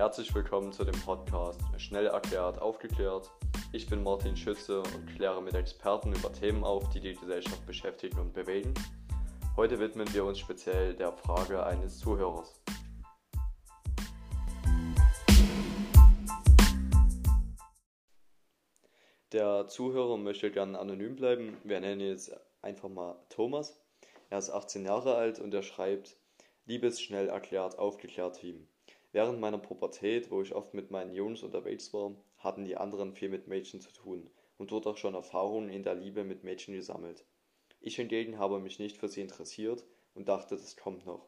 [0.00, 3.30] Herzlich willkommen zu dem Podcast Schnell erklärt, aufgeklärt.
[3.70, 8.18] Ich bin Martin Schütze und kläre mit Experten über Themen auf, die die Gesellschaft beschäftigen
[8.18, 8.72] und bewegen.
[9.56, 12.62] Heute widmen wir uns speziell der Frage eines Zuhörers.
[19.32, 21.58] Der Zuhörer möchte gerne anonym bleiben.
[21.62, 23.78] Wir nennen ihn jetzt einfach mal Thomas.
[24.30, 26.16] Er ist 18 Jahre alt und er schreibt,
[26.64, 28.69] Liebes, schnell erklärt, aufgeklärt Team.
[29.12, 33.28] Während meiner Pubertät, wo ich oft mit meinen Jungs unterwegs war, hatten die anderen viel
[33.28, 37.24] mit Mädchen zu tun und dort auch schon Erfahrungen in der Liebe mit Mädchen gesammelt.
[37.80, 41.26] Ich hingegen habe mich nicht für sie interessiert und dachte, das kommt noch.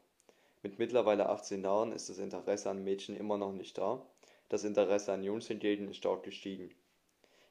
[0.61, 4.05] Mit mittlerweile 18 Jahren ist das Interesse an Mädchen immer noch nicht da,
[4.47, 6.69] das Interesse an Jungs hingegen ist stark gestiegen.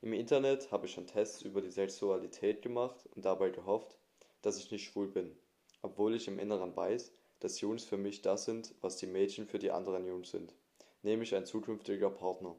[0.01, 3.99] Im Internet habe ich schon Tests über die Sexualität gemacht und dabei gehofft,
[4.41, 5.37] dass ich nicht schwul bin,
[5.83, 7.13] obwohl ich im Inneren weiß,
[7.43, 10.55] dass Jungs für mich das sind, was die Mädchen für die anderen Jungs sind,
[11.03, 12.55] nämlich ein zukünftiger Partner.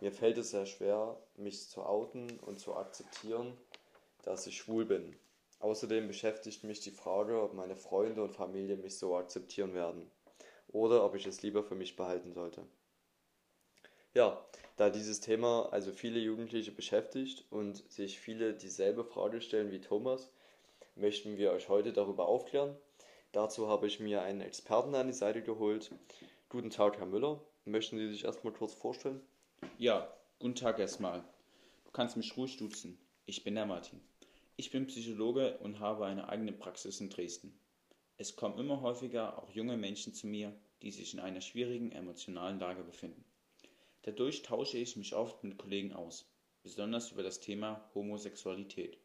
[0.00, 3.52] Mir fällt es sehr schwer, mich zu outen und zu akzeptieren,
[4.22, 5.14] dass ich schwul bin.
[5.60, 10.10] Außerdem beschäftigt mich die Frage, ob meine Freunde und Familie mich so akzeptieren werden
[10.68, 12.62] oder ob ich es lieber für mich behalten sollte.
[14.14, 14.42] Ja,
[14.76, 20.30] da dieses Thema also viele Jugendliche beschäftigt und sich viele dieselbe Frage stellen wie Thomas,
[20.94, 22.74] möchten wir euch heute darüber aufklären
[23.38, 25.92] Dazu habe ich mir einen Experten an die Seite geholt.
[26.48, 27.40] Guten Tag, Herr Müller.
[27.66, 29.20] Möchten Sie sich erstmal kurz vorstellen?
[29.78, 31.22] Ja, guten Tag erstmal.
[31.84, 32.98] Du kannst mich ruhig duzen.
[33.26, 34.00] Ich bin der Martin.
[34.56, 37.56] Ich bin Psychologe und habe eine eigene Praxis in Dresden.
[38.16, 40.52] Es kommen immer häufiger auch junge Menschen zu mir,
[40.82, 43.24] die sich in einer schwierigen emotionalen Lage befinden.
[44.02, 46.28] Dadurch tausche ich mich oft mit Kollegen aus,
[46.64, 48.98] besonders über das Thema Homosexualität.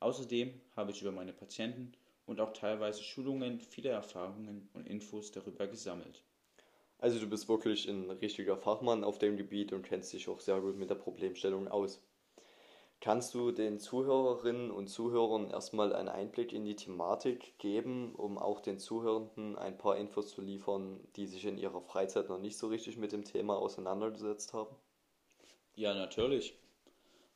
[0.00, 1.94] Außerdem habe ich über meine Patienten
[2.28, 6.22] und auch teilweise Schulungen, viele Erfahrungen und Infos darüber gesammelt.
[6.98, 10.60] Also du bist wirklich ein richtiger Fachmann auf dem Gebiet und kennst dich auch sehr
[10.60, 12.02] gut mit der Problemstellung aus.
[13.00, 18.60] Kannst du den Zuhörerinnen und Zuhörern erstmal einen Einblick in die Thematik geben, um auch
[18.60, 22.66] den Zuhörenden ein paar Infos zu liefern, die sich in ihrer Freizeit noch nicht so
[22.68, 24.76] richtig mit dem Thema auseinandergesetzt haben?
[25.76, 26.58] Ja, natürlich.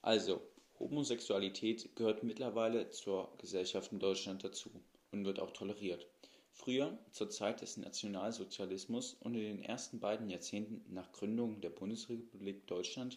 [0.03, 0.41] Also,
[0.83, 4.69] Homosexualität gehört mittlerweile zur Gesellschaft in Deutschland dazu
[5.13, 6.09] und wird auch toleriert.
[6.51, 12.67] Früher, zur Zeit des Nationalsozialismus und in den ersten beiden Jahrzehnten nach Gründung der Bundesrepublik
[12.67, 13.17] Deutschland,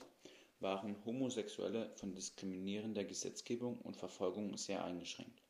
[0.59, 5.41] waren Homosexuelle von diskriminierender Gesetzgebung und Verfolgung sehr eingeschränkt.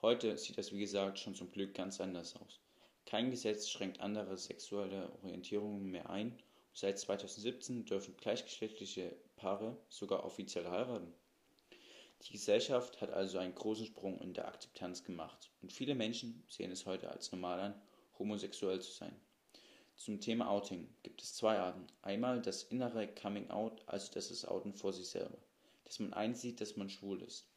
[0.00, 2.58] Heute sieht das wie gesagt schon zum Glück ganz anders aus.
[3.04, 6.38] Kein Gesetz schränkt andere sexuelle Orientierungen mehr ein
[6.80, 11.12] Seit 2017 dürfen gleichgeschlechtliche Paare sogar offiziell heiraten.
[12.22, 16.70] Die Gesellschaft hat also einen großen Sprung in der Akzeptanz gemacht und viele Menschen sehen
[16.70, 17.82] es heute als normal an,
[18.20, 19.20] homosexuell zu sein.
[19.96, 21.84] Zum Thema Outing gibt es zwei Arten.
[22.02, 25.38] Einmal das innere Coming Out, also das ist Outen vor sich selber,
[25.84, 27.48] dass man einsieht, dass man schwul ist.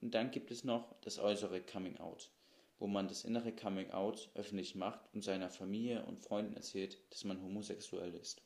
[0.00, 2.30] Und dann gibt es noch das äußere Coming Out,
[2.78, 7.24] wo man das innere Coming Out öffentlich macht und seiner Familie und Freunden erzählt, dass
[7.24, 8.42] man homosexuell ist.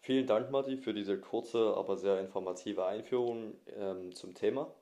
[0.00, 4.74] Vielen Dank, Matti, für diese kurze, aber sehr informative Einführung ähm, zum Thema.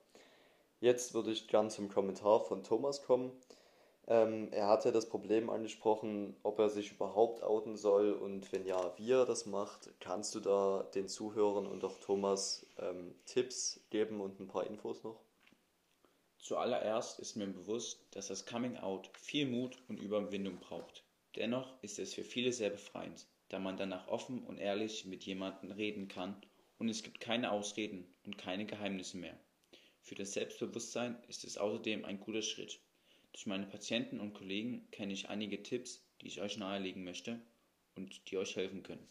[0.79, 3.31] Jetzt würde ich gern zum Kommentar von Thomas kommen.
[4.07, 8.93] Ähm, er hatte das Problem angesprochen, ob er sich überhaupt outen soll und wenn ja,
[8.97, 9.91] wie er das macht.
[9.99, 15.03] Kannst du da den Zuhörern und auch Thomas ähm, Tipps geben und ein paar Infos
[15.03, 15.21] noch?
[16.39, 21.03] Zuallererst ist mir bewusst, dass das Coming Out viel Mut und Überwindung braucht.
[21.35, 25.71] Dennoch ist es für viele sehr befreiend, da man danach offen und ehrlich mit jemandem
[25.71, 26.41] reden kann
[26.77, 29.37] und es gibt keine Ausreden und keine Geheimnisse mehr.
[30.01, 32.79] Für das Selbstbewusstsein ist es außerdem ein guter Schritt.
[33.33, 37.41] Durch meine Patienten und Kollegen kenne ich einige Tipps, die ich euch nahelegen möchte
[37.95, 39.07] und die euch helfen können.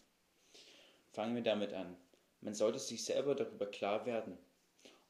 [1.11, 1.95] Fangen wir damit an.
[2.41, 4.37] Man sollte sich selber darüber klar werden,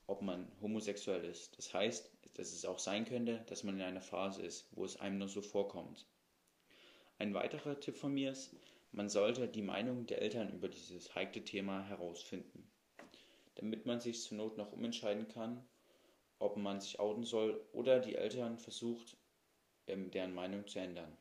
[0.10, 1.56] ob man homosexuell ist.
[1.58, 5.00] Das heißt, dass es auch sein könnte, dass man in einer Phase ist, wo es
[5.00, 6.08] einem nur so vorkommt.
[7.20, 8.56] Ein weiterer Tipp von mir ist,
[8.92, 12.68] man sollte die Meinung der Eltern über dieses heikle Thema herausfinden,
[13.56, 15.64] damit man sich zur Not noch umentscheiden kann,
[16.40, 19.16] ob man sich outen soll oder die Eltern versucht,
[19.86, 21.16] ähm, deren Meinung zu ändern.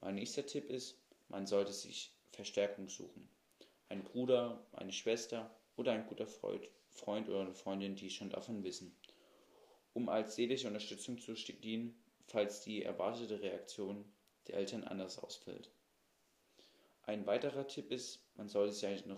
[0.00, 0.96] Mein nächster Tipp ist,
[1.28, 3.28] man sollte sich Verstärkung suchen.
[3.88, 8.64] Ein Bruder, eine Schwester oder ein guter Freund Freund oder eine Freundin, die schon davon
[8.64, 8.96] wissen,
[9.92, 11.94] um als seelische Unterstützung zu dienen,
[12.26, 14.04] falls die erwartete Reaktion
[14.46, 15.70] der Eltern anders ausfällt.
[17.02, 19.12] Ein weiterer Tipp ist, man sollte sich einen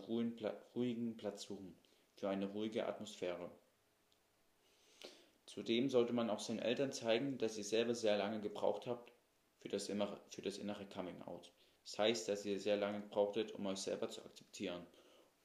[0.74, 1.76] ruhigen Platz suchen,
[2.14, 3.50] für eine ruhige Atmosphäre.
[5.46, 9.12] Zudem sollte man auch seinen Eltern zeigen, dass ihr selber sehr lange gebraucht habt
[9.60, 11.52] für das, innere, für das innere Coming Out.
[11.84, 14.84] Das heißt, dass ihr sehr lange brauchtet, um euch selber zu akzeptieren.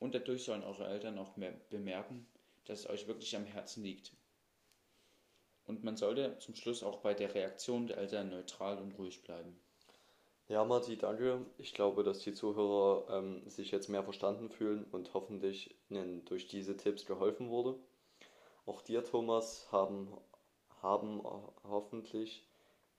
[0.02, 2.26] Und dadurch sollen eure Eltern auch mehr bemerken,
[2.66, 4.12] dass es euch wirklich am Herzen liegt.
[5.66, 9.62] Und man sollte zum Schluss auch bei der Reaktion der Eltern neutral und ruhig bleiben.
[10.48, 11.46] Ja, Marti, danke.
[11.60, 16.48] Ich glaube, dass die Zuhörer ähm, sich jetzt mehr verstanden fühlen und hoffentlich ihnen durch
[16.48, 17.78] diese Tipps geholfen wurde.
[18.66, 20.18] Auch dir, Thomas, haben,
[20.82, 21.22] haben
[21.64, 22.51] hoffentlich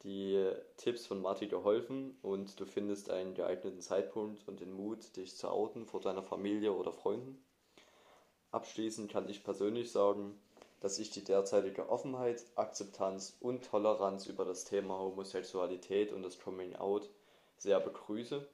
[0.04, 5.37] die Tipps von Marti geholfen und du findest einen geeigneten Zeitpunkt und den Mut, dich
[5.37, 7.43] zu outen vor deiner Familie oder Freunden.
[8.50, 10.38] Abschließend kann ich persönlich sagen,
[10.81, 16.75] dass ich die derzeitige Offenheit, Akzeptanz und Toleranz über das Thema Homosexualität und das Coming
[16.75, 17.08] Out
[17.56, 18.46] sehr begrüße.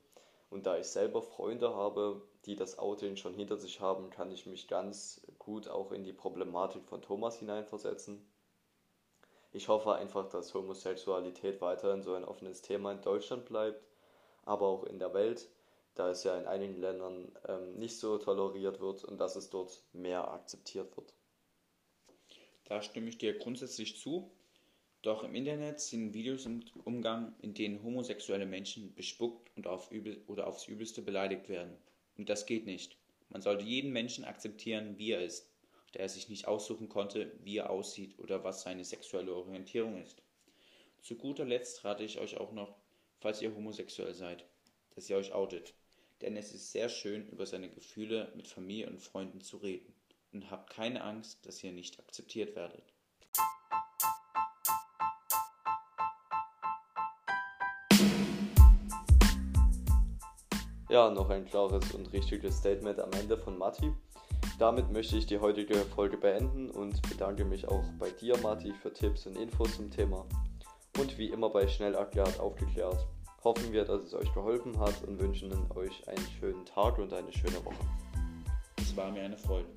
[0.50, 4.46] Und da ich selber Freunde habe, die das Outing schon hinter sich haben, kann ich
[4.46, 8.24] mich ganz gut auch in die Problematik von Thomas hineinversetzen.
[9.52, 13.82] Ich hoffe einfach, dass Homosexualität weiterhin so ein offenes Thema in Deutschland bleibt,
[14.44, 15.48] aber auch in der Welt,
[15.94, 19.82] da es ja in einigen Ländern ähm, nicht so toleriert wird und dass es dort
[19.92, 21.14] mehr akzeptiert wird.
[22.64, 24.30] Da stimme ich dir grundsätzlich zu.
[25.02, 30.22] Doch im Internet sind Videos im Umgang, in denen homosexuelle Menschen bespuckt und auf übel
[30.26, 31.76] oder aufs Übelste beleidigt werden.
[32.18, 32.96] Und das geht nicht.
[33.30, 35.47] Man sollte jeden Menschen akzeptieren, wie er ist,
[35.92, 40.22] da er sich nicht aussuchen konnte, wie er aussieht oder was seine sexuelle Orientierung ist.
[41.00, 42.76] Zu guter Letzt rate ich euch auch noch,
[43.20, 44.44] falls ihr homosexuell seid,
[44.94, 45.74] dass ihr euch outet.
[46.20, 49.94] Denn es ist sehr schön, über seine Gefühle mit Familie und Freunden zu reden.
[50.32, 52.82] Und habt keine Angst, dass ihr nicht akzeptiert werdet.
[60.90, 63.92] Ja, noch ein klares und richtiges Statement am Ende von Matti.
[64.58, 68.92] Damit möchte ich die heutige Folge beenden und bedanke mich auch bei dir, Matti, für
[68.92, 70.26] Tipps und Infos zum Thema.
[70.98, 73.06] Und wie immer bei Schnell erklärt, aufgeklärt.
[73.44, 77.32] Hoffen wir, dass es euch geholfen hat und wünschen euch einen schönen Tag und eine
[77.32, 77.86] schöne Woche.
[78.78, 79.68] Es war mir eine Freude.